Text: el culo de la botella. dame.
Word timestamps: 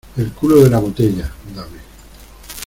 el 0.17 0.31
culo 0.31 0.63
de 0.63 0.69
la 0.71 0.79
botella. 0.79 1.31
dame. 1.55 1.77